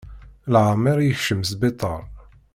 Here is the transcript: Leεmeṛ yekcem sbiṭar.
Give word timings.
Leεmeṛ 0.53 0.97
yekcem 1.03 1.41
sbiṭar. 1.51 2.03